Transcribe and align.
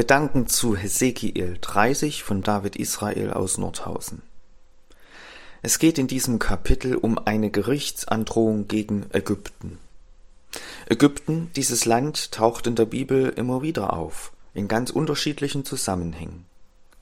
Gedanken 0.00 0.46
zu 0.46 0.76
Hesekiel 0.76 1.58
30 1.60 2.22
von 2.22 2.40
David 2.40 2.74
Israel 2.74 3.34
aus 3.34 3.58
Nordhausen. 3.58 4.22
Es 5.60 5.78
geht 5.78 5.98
in 5.98 6.06
diesem 6.06 6.38
Kapitel 6.38 6.96
um 6.96 7.18
eine 7.18 7.50
Gerichtsandrohung 7.50 8.66
gegen 8.66 9.04
Ägypten. 9.12 9.78
Ägypten, 10.88 11.50
dieses 11.54 11.84
Land, 11.84 12.32
taucht 12.32 12.66
in 12.66 12.76
der 12.76 12.86
Bibel 12.86 13.28
immer 13.28 13.60
wieder 13.60 13.92
auf, 13.92 14.32
in 14.54 14.68
ganz 14.68 14.88
unterschiedlichen 14.88 15.66
Zusammenhängen, 15.66 16.46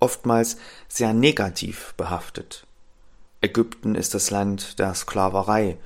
oftmals 0.00 0.56
sehr 0.88 1.12
negativ 1.12 1.94
behaftet. 1.96 2.66
Ägypten 3.40 3.94
ist 3.94 4.14
das 4.14 4.32
Land 4.32 4.80
der 4.80 4.96
Sklaverei. 4.96 5.76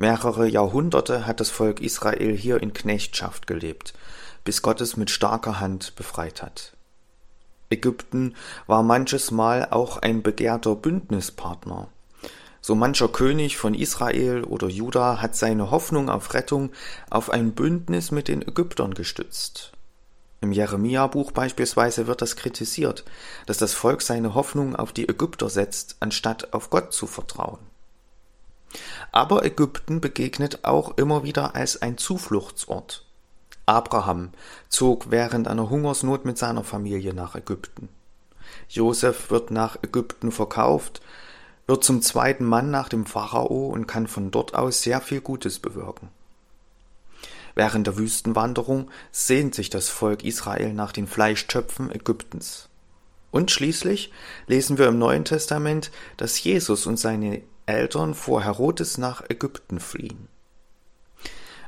Mehrere 0.00 0.48
Jahrhunderte 0.48 1.26
hat 1.26 1.40
das 1.40 1.50
Volk 1.50 1.78
Israel 1.82 2.34
hier 2.34 2.62
in 2.62 2.72
Knechtschaft 2.72 3.46
gelebt, 3.46 3.92
bis 4.44 4.62
Gott 4.62 4.80
es 4.80 4.96
mit 4.96 5.10
starker 5.10 5.60
Hand 5.60 5.94
befreit 5.94 6.40
hat. 6.40 6.72
Ägypten 7.68 8.34
war 8.66 8.82
manches 8.82 9.30
Mal 9.30 9.68
auch 9.70 9.98
ein 9.98 10.22
begehrter 10.22 10.74
Bündnispartner. 10.74 11.88
So 12.62 12.74
mancher 12.74 13.08
König 13.08 13.58
von 13.58 13.74
Israel 13.74 14.42
oder 14.44 14.68
Juda 14.68 15.20
hat 15.20 15.36
seine 15.36 15.70
Hoffnung 15.70 16.08
auf 16.08 16.32
Rettung 16.32 16.70
auf 17.10 17.28
ein 17.28 17.52
Bündnis 17.52 18.10
mit 18.10 18.28
den 18.28 18.40
Ägyptern 18.40 18.94
gestützt. 18.94 19.72
Im 20.40 20.52
Jeremia-Buch 20.52 21.32
beispielsweise 21.32 22.06
wird 22.06 22.22
das 22.22 22.36
kritisiert, 22.36 23.04
dass 23.44 23.58
das 23.58 23.74
Volk 23.74 24.00
seine 24.00 24.34
Hoffnung 24.34 24.76
auf 24.76 24.94
die 24.94 25.10
Ägypter 25.10 25.50
setzt, 25.50 25.98
anstatt 26.00 26.54
auf 26.54 26.70
Gott 26.70 26.94
zu 26.94 27.06
vertrauen. 27.06 27.69
Aber 29.12 29.44
Ägypten 29.44 30.00
begegnet 30.00 30.64
auch 30.64 30.96
immer 30.96 31.24
wieder 31.24 31.54
als 31.54 31.82
ein 31.82 31.98
Zufluchtsort. 31.98 33.04
Abraham 33.66 34.30
zog 34.68 35.10
während 35.10 35.48
einer 35.48 35.70
Hungersnot 35.70 36.24
mit 36.24 36.38
seiner 36.38 36.64
Familie 36.64 37.14
nach 37.14 37.34
Ägypten. 37.34 37.88
Josef 38.68 39.30
wird 39.30 39.50
nach 39.50 39.76
Ägypten 39.82 40.32
verkauft, 40.32 41.00
wird 41.66 41.84
zum 41.84 42.02
zweiten 42.02 42.44
Mann 42.44 42.70
nach 42.70 42.88
dem 42.88 43.06
Pharao 43.06 43.68
und 43.68 43.86
kann 43.86 44.08
von 44.08 44.30
dort 44.30 44.54
aus 44.54 44.82
sehr 44.82 45.00
viel 45.00 45.20
Gutes 45.20 45.60
bewirken. 45.60 46.08
Während 47.54 47.86
der 47.86 47.96
Wüstenwanderung 47.96 48.90
sehnt 49.12 49.54
sich 49.54 49.70
das 49.70 49.88
Volk 49.88 50.24
Israel 50.24 50.72
nach 50.72 50.92
den 50.92 51.06
Fleischtöpfen 51.06 51.92
Ägyptens. 51.92 52.68
Und 53.30 53.50
schließlich 53.50 54.12
lesen 54.46 54.78
wir 54.78 54.88
im 54.88 54.98
Neuen 54.98 55.24
Testament, 55.24 55.90
dass 56.16 56.42
Jesus 56.42 56.86
und 56.86 56.98
seine 56.98 57.42
Eltern 57.66 58.14
vor 58.14 58.42
Herodes 58.42 58.98
nach 58.98 59.22
Ägypten 59.28 59.80
fliehen. 59.80 60.28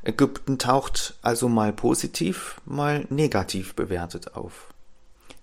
Ägypten 0.05 0.59
taucht 0.59 1.15
also 1.23 1.49
mal 1.49 1.73
positiv, 1.73 2.61
mal 2.65 3.07
negativ 3.09 3.75
bewertet 3.75 4.35
auf. 4.35 4.69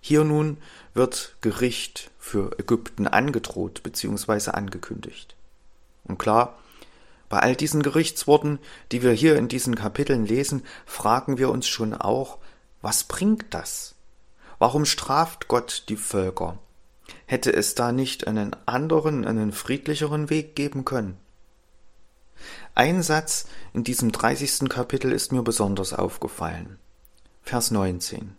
Hier 0.01 0.23
nun 0.23 0.57
wird 0.93 1.35
Gericht 1.41 2.11
für 2.19 2.57
Ägypten 2.59 3.07
angedroht 3.07 3.83
bzw. 3.83 4.51
angekündigt. 4.51 5.35
Und 6.03 6.17
klar, 6.17 6.57
bei 7.29 7.39
all 7.39 7.55
diesen 7.55 7.83
Gerichtsworten, 7.83 8.59
die 8.91 9.03
wir 9.03 9.11
hier 9.11 9.37
in 9.37 9.47
diesen 9.47 9.75
Kapiteln 9.75 10.25
lesen, 10.25 10.63
fragen 10.85 11.37
wir 11.37 11.49
uns 11.49 11.67
schon 11.67 11.93
auch, 11.93 12.39
was 12.81 13.03
bringt 13.03 13.53
das? 13.53 13.95
Warum 14.57 14.85
straft 14.85 15.47
Gott 15.47 15.85
die 15.89 15.97
Völker? 15.97 16.57
Hätte 17.29 17.53
es 17.53 17.75
da 17.75 17.91
nicht 17.91 18.25
einen 18.25 18.55
anderen, 18.65 19.23
einen 19.23 19.51
friedlicheren 19.51 20.31
Weg 20.31 20.55
geben 20.55 20.83
können? 20.83 21.15
Ein 22.73 23.03
Satz 23.03 23.45
in 23.71 23.83
diesem 23.83 24.11
30. 24.11 24.67
Kapitel 24.67 25.11
ist 25.11 25.31
mir 25.31 25.43
besonders 25.43 25.93
aufgefallen. 25.93 26.79
Vers 27.43 27.69
19. 27.69 28.33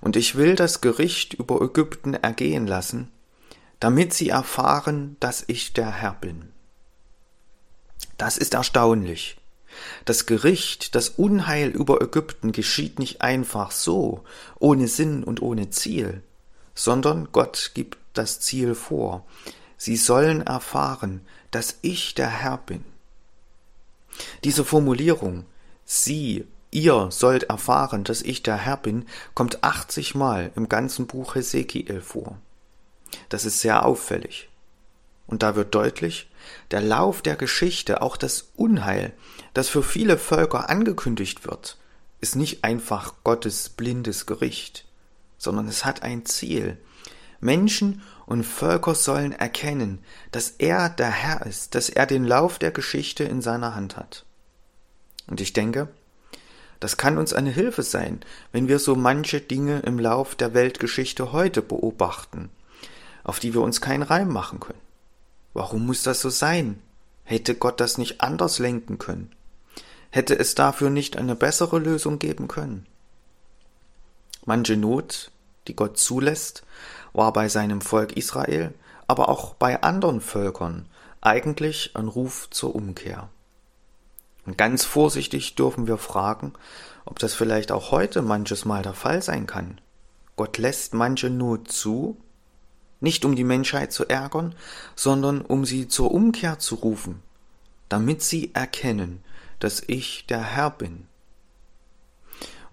Und 0.00 0.16
ich 0.16 0.34
will 0.34 0.56
das 0.56 0.80
Gericht 0.80 1.34
über 1.34 1.62
Ägypten 1.62 2.14
ergehen 2.14 2.66
lassen, 2.66 3.12
damit 3.78 4.12
sie 4.12 4.30
erfahren, 4.30 5.16
dass 5.20 5.44
ich 5.46 5.72
der 5.72 5.92
Herr 5.92 6.14
bin. 6.14 6.50
Das 8.18 8.38
ist 8.38 8.54
erstaunlich. 8.54 9.36
Das 10.04 10.26
Gericht, 10.26 10.96
das 10.96 11.10
Unheil 11.10 11.68
über 11.68 12.02
Ägypten 12.02 12.50
geschieht 12.50 12.98
nicht 12.98 13.22
einfach 13.22 13.70
so, 13.70 14.24
ohne 14.58 14.88
Sinn 14.88 15.22
und 15.22 15.40
ohne 15.42 15.70
Ziel, 15.70 16.24
sondern 16.74 17.28
Gott 17.32 17.72
gibt 17.74 17.98
das 18.12 18.40
Ziel 18.40 18.74
vor. 18.74 19.24
Sie 19.76 19.96
sollen 19.96 20.42
erfahren, 20.42 21.20
dass 21.50 21.78
ich 21.82 22.14
der 22.14 22.28
Herr 22.28 22.58
bin. 22.58 22.84
Diese 24.44 24.64
Formulierung, 24.64 25.46
Sie, 25.84 26.46
ihr 26.70 27.10
sollt 27.10 27.44
erfahren, 27.44 28.04
dass 28.04 28.22
ich 28.22 28.42
der 28.42 28.56
Herr 28.56 28.76
bin, 28.76 29.06
kommt 29.34 29.62
80 29.62 30.14
Mal 30.14 30.50
im 30.56 30.68
ganzen 30.68 31.06
Buch 31.06 31.34
Hesekiel 31.34 32.00
vor. 32.00 32.38
Das 33.28 33.44
ist 33.44 33.60
sehr 33.60 33.84
auffällig. 33.84 34.48
Und 35.26 35.42
da 35.42 35.56
wird 35.56 35.74
deutlich, 35.74 36.30
der 36.70 36.80
Lauf 36.80 37.22
der 37.22 37.36
Geschichte, 37.36 38.02
auch 38.02 38.16
das 38.16 38.50
Unheil, 38.56 39.12
das 39.54 39.68
für 39.68 39.82
viele 39.82 40.18
Völker 40.18 40.68
angekündigt 40.68 41.46
wird, 41.46 41.78
ist 42.20 42.36
nicht 42.36 42.64
einfach 42.64 43.14
Gottes 43.24 43.68
blindes 43.68 44.26
Gericht, 44.26 44.84
sondern 45.38 45.68
es 45.68 45.84
hat 45.84 46.02
ein 46.02 46.24
Ziel. 46.26 46.78
Menschen 47.40 48.02
und 48.26 48.44
Völker 48.44 48.94
sollen 48.94 49.32
erkennen, 49.32 49.98
dass 50.32 50.50
er 50.50 50.88
der 50.88 51.10
Herr 51.10 51.44
ist, 51.46 51.74
dass 51.74 51.88
er 51.88 52.06
den 52.06 52.24
Lauf 52.24 52.58
der 52.58 52.70
Geschichte 52.70 53.24
in 53.24 53.42
seiner 53.42 53.74
Hand 53.74 53.96
hat. 53.96 54.24
Und 55.26 55.40
ich 55.40 55.52
denke, 55.52 55.88
das 56.80 56.96
kann 56.96 57.18
uns 57.18 57.32
eine 57.32 57.50
Hilfe 57.50 57.82
sein, 57.82 58.20
wenn 58.52 58.68
wir 58.68 58.78
so 58.78 58.94
manche 58.94 59.40
Dinge 59.40 59.80
im 59.80 59.98
Lauf 59.98 60.34
der 60.34 60.54
Weltgeschichte 60.54 61.32
heute 61.32 61.62
beobachten, 61.62 62.50
auf 63.22 63.40
die 63.40 63.54
wir 63.54 63.62
uns 63.62 63.80
keinen 63.80 64.02
Reim 64.02 64.28
machen 64.28 64.60
können. 64.60 64.80
Warum 65.54 65.86
muss 65.86 66.02
das 66.02 66.20
so 66.20 66.30
sein? 66.30 66.80
Hätte 67.22 67.54
Gott 67.54 67.80
das 67.80 67.96
nicht 67.96 68.20
anders 68.20 68.58
lenken 68.58 68.98
können? 68.98 69.32
Hätte 70.10 70.38
es 70.38 70.54
dafür 70.54 70.90
nicht 70.90 71.16
eine 71.16 71.34
bessere 71.34 71.78
Lösung 71.78 72.18
geben 72.18 72.48
können? 72.48 72.86
Manche 74.44 74.76
Not, 74.76 75.30
die 75.68 75.76
Gott 75.76 75.98
zulässt, 75.98 76.64
war 77.12 77.32
bei 77.32 77.48
seinem 77.48 77.80
Volk 77.80 78.16
Israel, 78.16 78.74
aber 79.06 79.28
auch 79.28 79.54
bei 79.54 79.82
anderen 79.82 80.20
Völkern 80.20 80.86
eigentlich 81.20 81.92
ein 81.94 82.08
Ruf 82.08 82.48
zur 82.50 82.74
Umkehr. 82.74 83.28
Und 84.46 84.58
ganz 84.58 84.84
vorsichtig 84.84 85.54
dürfen 85.54 85.86
wir 85.86 85.96
fragen, 85.96 86.52
ob 87.06 87.18
das 87.18 87.34
vielleicht 87.34 87.72
auch 87.72 87.90
heute 87.90 88.22
manches 88.22 88.64
Mal 88.64 88.82
der 88.82 88.94
Fall 88.94 89.22
sein 89.22 89.46
kann. 89.46 89.80
Gott 90.36 90.58
lässt 90.58 90.94
manche 90.94 91.30
Not 91.30 91.70
zu, 91.70 92.18
nicht 93.00 93.24
um 93.24 93.36
die 93.36 93.44
Menschheit 93.44 93.92
zu 93.92 94.06
ärgern, 94.06 94.54
sondern 94.96 95.40
um 95.40 95.64
sie 95.64 95.88
zur 95.88 96.12
Umkehr 96.12 96.58
zu 96.58 96.74
rufen, 96.76 97.22
damit 97.88 98.22
sie 98.22 98.54
erkennen, 98.54 99.22
dass 99.60 99.82
ich 99.86 100.26
der 100.26 100.42
Herr 100.42 100.70
bin. 100.70 101.06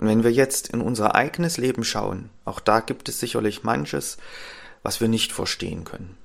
Und 0.02 0.08
wenn 0.08 0.24
wir 0.24 0.32
jetzt 0.32 0.70
in 0.70 0.82
unser 0.82 1.14
eigenes 1.14 1.58
Leben 1.58 1.84
schauen, 1.84 2.32
auch 2.44 2.60
da 2.60 2.80
gibt 2.80 3.08
es 3.08 3.20
sicherlich 3.20 3.64
manches, 3.64 4.18
was 4.82 5.00
wir 5.00 5.08
nicht 5.08 5.32
verstehen 5.32 5.84
können. 5.84 6.18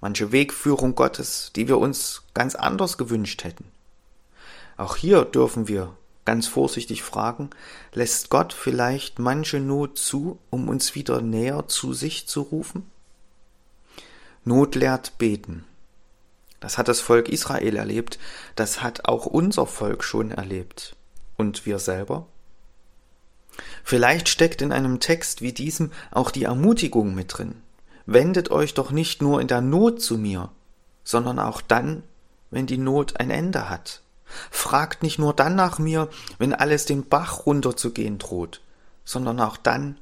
Manche 0.00 0.32
Wegführung 0.32 0.94
Gottes, 0.94 1.52
die 1.54 1.68
wir 1.68 1.76
uns 1.76 2.22
ganz 2.32 2.54
anders 2.54 2.96
gewünscht 2.96 3.44
hätten. 3.44 3.66
Auch 4.78 4.96
hier 4.96 5.26
dürfen 5.26 5.68
wir 5.68 5.94
ganz 6.24 6.46
vorsichtig 6.46 7.02
fragen, 7.02 7.50
lässt 7.92 8.30
Gott 8.30 8.54
vielleicht 8.54 9.18
manche 9.18 9.60
Not 9.60 9.98
zu, 9.98 10.38
um 10.48 10.70
uns 10.70 10.94
wieder 10.94 11.20
näher 11.20 11.68
zu 11.68 11.92
sich 11.92 12.26
zu 12.26 12.40
rufen? 12.40 12.90
Not 14.44 14.74
lehrt 14.74 15.18
beten. 15.18 15.66
Das 16.60 16.78
hat 16.78 16.88
das 16.88 17.00
Volk 17.00 17.28
Israel 17.28 17.76
erlebt, 17.76 18.18
das 18.56 18.82
hat 18.82 19.04
auch 19.04 19.26
unser 19.26 19.66
Volk 19.66 20.02
schon 20.02 20.30
erlebt. 20.30 20.96
Und 21.36 21.66
wir 21.66 21.78
selber? 21.78 22.26
Vielleicht 23.84 24.28
steckt 24.28 24.62
in 24.62 24.72
einem 24.72 25.00
Text 25.00 25.42
wie 25.42 25.52
diesem 25.52 25.92
auch 26.10 26.30
die 26.30 26.44
Ermutigung 26.44 27.14
mit 27.14 27.38
drin. 27.38 27.62
Wendet 28.06 28.50
euch 28.50 28.74
doch 28.74 28.90
nicht 28.90 29.22
nur 29.22 29.40
in 29.40 29.48
der 29.48 29.60
Not 29.60 30.00
zu 30.00 30.16
mir, 30.18 30.50
sondern 31.04 31.38
auch 31.38 31.60
dann, 31.60 32.02
wenn 32.50 32.66
die 32.66 32.78
Not 32.78 33.20
ein 33.20 33.30
Ende 33.30 33.68
hat. 33.68 34.02
Fragt 34.50 35.02
nicht 35.02 35.18
nur 35.18 35.34
dann 35.34 35.54
nach 35.54 35.78
mir, 35.78 36.08
wenn 36.38 36.52
alles 36.54 36.84
den 36.84 37.08
Bach 37.08 37.46
runterzugehen 37.46 38.18
droht, 38.18 38.62
sondern 39.04 39.40
auch 39.40 39.56
dann, 39.56 39.98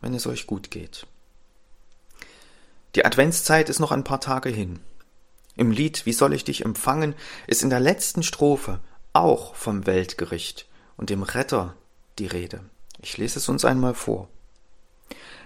wenn 0.00 0.14
es 0.14 0.26
euch 0.26 0.46
gut 0.46 0.70
geht. 0.70 1.06
Die 2.94 3.04
Adventszeit 3.04 3.68
ist 3.68 3.80
noch 3.80 3.92
ein 3.92 4.04
paar 4.04 4.20
Tage 4.20 4.48
hin. 4.48 4.80
Im 5.56 5.70
Lied 5.70 6.06
Wie 6.06 6.12
soll 6.12 6.32
ich 6.32 6.44
dich 6.44 6.64
empfangen 6.64 7.14
ist 7.46 7.62
in 7.62 7.70
der 7.70 7.80
letzten 7.80 8.22
Strophe 8.22 8.80
auch 9.12 9.54
vom 9.54 9.86
Weltgericht 9.86 10.66
und 10.96 11.10
dem 11.10 11.22
Retter 11.22 11.74
die 12.18 12.26
Rede. 12.26 12.60
Ich 12.98 13.16
lese 13.16 13.38
es 13.38 13.48
uns 13.48 13.64
einmal 13.64 13.94
vor. 13.94 14.28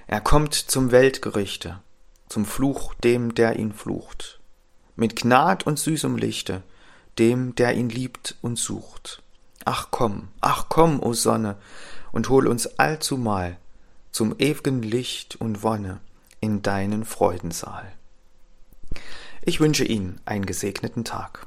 Er 0.06 0.20
kommt 0.20 0.54
zum 0.54 0.90
Weltgerichte, 0.90 1.80
zum 2.28 2.44
Fluch 2.44 2.94
dem, 2.94 3.34
der 3.34 3.58
ihn 3.58 3.72
flucht, 3.72 4.40
mit 4.96 5.16
Gnad 5.16 5.66
und 5.66 5.78
süßem 5.78 6.16
Lichte, 6.16 6.62
dem, 7.18 7.54
der 7.54 7.74
ihn 7.74 7.88
liebt 7.88 8.36
und 8.42 8.58
sucht. 8.58 9.22
Ach 9.64 9.88
komm, 9.90 10.28
ach 10.40 10.66
komm, 10.68 11.02
o 11.02 11.12
Sonne, 11.12 11.56
und 12.12 12.28
hol 12.28 12.48
uns 12.48 12.78
allzumal 12.78 13.56
zum 14.10 14.34
ewigen 14.38 14.82
Licht 14.82 15.36
und 15.36 15.62
Wonne 15.62 16.00
in 16.40 16.62
deinen 16.62 17.04
Freudensaal. 17.04 17.92
Ich 19.42 19.60
wünsche 19.60 19.84
Ihnen 19.84 20.20
einen 20.24 20.46
gesegneten 20.46 21.04
Tag. 21.04 21.46